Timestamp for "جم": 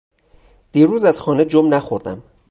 1.45-1.73